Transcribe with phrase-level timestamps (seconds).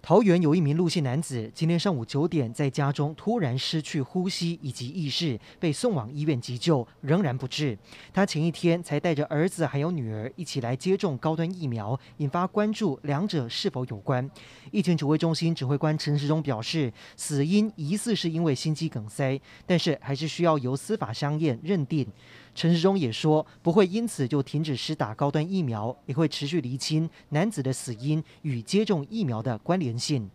[0.00, 7.76] 桃园有一名陆姓男子，今天上午九点在家中突然失去呼吸以及意识，被送往医院急救，仍然不治。
[8.12, 14.30] 他前一天才带着儿子还有女儿一起来接种高端疫苗，引发关注，两者是否有关？
[14.70, 22.06] 疫情指挥中心指挥官陈时中表示，死因疑似是因为心肌梗塞，但是还是需要由司法相验认定。
[22.54, 30.28] 陈时中也说，不会因此就停止施打高端疫苗，也会持续厘清男子的死因与接种疫苗的关联性。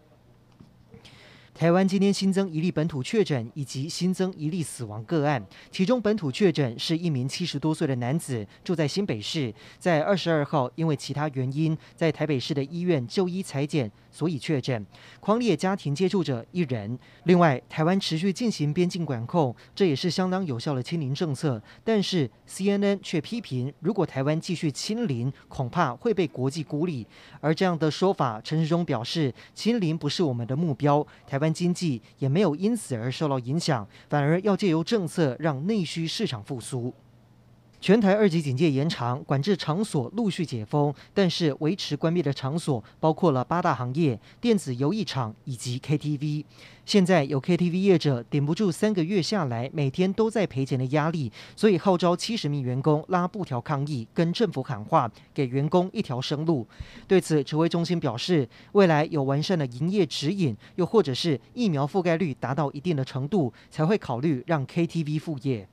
[1.53, 5.45] 台湾今天新增一例本土确诊，以及新增一例死亡个案。
[5.69, 14.83] 其中本土确诊是一名七十多岁的男子，住在新北市，在二十二号因为其他原因在台北市的医院就医采检，所以确诊。
[15.19, 16.97] 匡列家庭接触者一人。
[17.25, 21.61] 另外，台湾持续进行边境管控，这也是相当有效的清零政策。
[21.83, 27.05] 但是 CNN 却批评，如果台湾继续清零，恐怕会被国际孤立。
[27.39, 31.05] 而这样的说法，陈时中表示，清零不是我们的目标。
[31.27, 36.93] 台湾经济也没有因此而受到影响，反而要借由政策让内需市场复苏。
[37.83, 46.45] 全台二级警戒延长，管制场所陆续解封，但是维持关闭的场所包括了八大行业、电子游艺场以及 KTV。
[46.85, 56.65] 现在有 KTV 业者顶不住三个月下来每天都在赔钱的压力，所以号召七十名员工拉布条抗议，跟政府喊话，给员工一条生路。
[57.05, 65.67] 对此，指挥中心表示，未来有完善的营业指引，又或者是疫苗覆盖率达到一定的程度，才会考虑让 KTV 复业。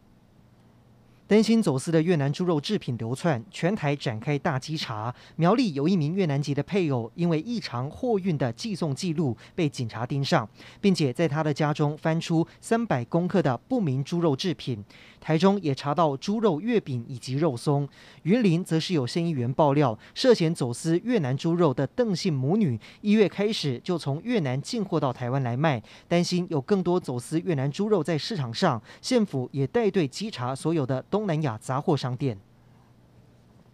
[1.30, 5.14] 担心走私的越南猪肉制品流窜，全台展开大稽查。
[5.36, 10.48] 苗栗有一名越南籍的配偶，因为异常货运的寄送记录被警察盯上，
[10.80, 14.84] 并且在他的家中翻出三百公克的不明猪肉制品。
[15.20, 17.88] 台中也查到猪肉月饼以及肉松。
[18.22, 28.82] 云林则是有县议员爆料，涉嫌走私越南猪肉的邓姓母女，一月开始就从越南进货到台湾来卖，担心有更多走私越南猪肉在市场上。
[29.00, 31.19] 县府也带队稽查所有的东。
[31.20, 32.38] 东南亚杂货商店。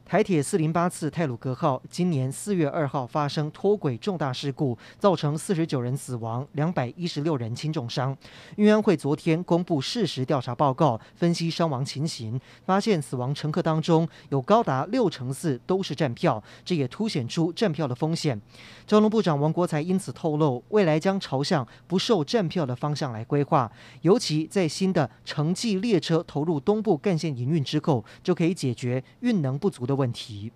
[0.09, 8.17] 台铁四零八次泰鲁阁号今年四月二号发生脱轨重大事故，造成四十九人死亡，两百一十六人轻重伤。
[8.55, 18.41] 运安会昨天公布事实调查报告，分析伤亡情形，发现死亡乘客当中有高达六成四都是站票，这也凸显出站票的风险。
[18.87, 23.69] 交通部长王国材因此透露，未来将朝向不售站票的方向来规划，
[24.03, 30.53] 尤其在新的城际列车投入东部干线营运之后，就可以解决运能不足的问题。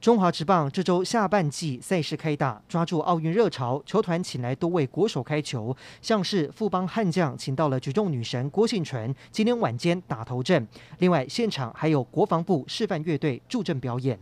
[0.00, 10.66] 中华职棒这周下半季赛事开打，抓住奥运热潮，球团请来多位国手开球，像是富邦悍将请到了举重女神郭婞淳，今天晚间打头阵。
[11.00, 14.18] 另外，现场还有国防部示范乐队助阵表演。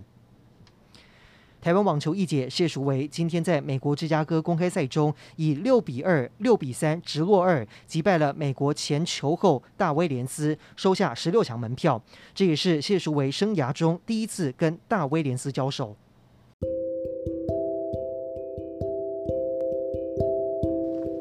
[1.69, 12.03] 台湾网球一姐谢淑薇今天在美国芝加哥公开赛中以六比二、六比三直落二击败了美国前球后大威廉斯，收下十六强门票。
[12.35, 15.95] 这也是谢淑薇生涯中第一次跟大威廉斯交手。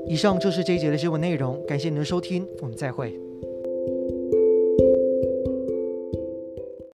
[0.08, 3.27] 以上就是这一节的新闻内容，感谢您的收听，我们再会。